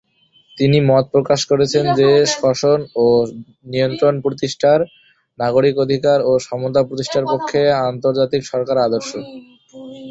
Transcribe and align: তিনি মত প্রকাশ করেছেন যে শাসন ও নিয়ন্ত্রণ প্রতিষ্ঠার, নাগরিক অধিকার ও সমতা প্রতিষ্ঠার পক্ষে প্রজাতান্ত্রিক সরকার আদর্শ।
তিনি 0.57 0.77
মত 0.89 1.05
প্রকাশ 1.13 1.39
করেছেন 1.51 1.85
যে 1.99 2.09
শাসন 2.33 2.79
ও 2.95 3.05
নিয়ন্ত্রণ 3.71 4.15
প্রতিষ্ঠার, 4.25 4.79
নাগরিক 5.39 5.75
অধিকার 5.85 6.19
ও 6.21 6.31
সমতা 6.47 6.81
প্রতিষ্ঠার 6.87 7.25
পক্ষে 7.33 7.59
প্রজাতান্ত্রিক 8.01 8.43
সরকার 8.51 8.77
আদর্শ। 8.79 9.11